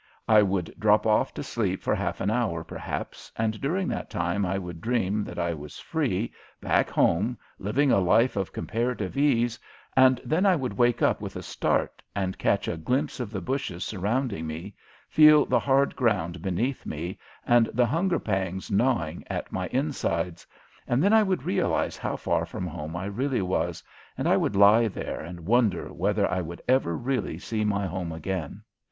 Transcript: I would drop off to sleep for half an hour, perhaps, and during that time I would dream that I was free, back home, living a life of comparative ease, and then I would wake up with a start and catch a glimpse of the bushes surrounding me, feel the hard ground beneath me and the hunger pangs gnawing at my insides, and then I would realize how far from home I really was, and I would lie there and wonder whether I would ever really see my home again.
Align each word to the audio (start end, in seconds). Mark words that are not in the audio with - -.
I 0.27 0.41
would 0.41 0.73
drop 0.79 1.05
off 1.05 1.31
to 1.35 1.43
sleep 1.43 1.83
for 1.83 1.93
half 1.93 2.21
an 2.21 2.31
hour, 2.31 2.63
perhaps, 2.63 3.31
and 3.37 3.61
during 3.61 3.87
that 3.89 4.09
time 4.09 4.47
I 4.47 4.57
would 4.57 4.81
dream 4.81 5.23
that 5.25 5.37
I 5.37 5.53
was 5.53 5.77
free, 5.77 6.33
back 6.59 6.89
home, 6.89 7.37
living 7.59 7.91
a 7.91 7.99
life 7.99 8.35
of 8.35 8.51
comparative 8.51 9.15
ease, 9.15 9.59
and 9.95 10.19
then 10.25 10.43
I 10.47 10.55
would 10.55 10.73
wake 10.75 11.03
up 11.03 11.21
with 11.21 11.35
a 11.35 11.43
start 11.43 12.01
and 12.15 12.39
catch 12.39 12.67
a 12.67 12.77
glimpse 12.77 13.19
of 13.19 13.29
the 13.29 13.41
bushes 13.41 13.83
surrounding 13.83 14.47
me, 14.47 14.73
feel 15.07 15.45
the 15.45 15.59
hard 15.59 15.95
ground 15.95 16.41
beneath 16.41 16.83
me 16.83 17.19
and 17.45 17.67
the 17.71 17.85
hunger 17.85 18.17
pangs 18.17 18.71
gnawing 18.71 19.23
at 19.29 19.51
my 19.51 19.67
insides, 19.67 20.47
and 20.87 21.03
then 21.03 21.13
I 21.13 21.21
would 21.21 21.43
realize 21.43 21.95
how 21.95 22.15
far 22.15 22.47
from 22.47 22.65
home 22.65 22.95
I 22.95 23.05
really 23.05 23.43
was, 23.43 23.83
and 24.17 24.27
I 24.27 24.35
would 24.35 24.55
lie 24.55 24.87
there 24.87 25.19
and 25.19 25.41
wonder 25.45 25.93
whether 25.93 26.27
I 26.27 26.41
would 26.41 26.63
ever 26.67 26.97
really 26.97 27.37
see 27.37 27.63
my 27.63 27.85
home 27.85 28.11
again. 28.11 28.63